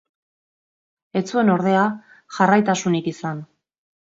[1.21, 1.83] Ez zuen ordea
[2.39, 3.45] jarraitasunik izan.